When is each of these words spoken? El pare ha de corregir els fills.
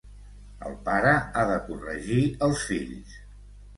El 0.69 0.77
pare 0.87 1.11
ha 1.19 1.43
de 1.51 1.59
corregir 1.67 2.19
els 2.49 2.67
fills. 2.71 3.19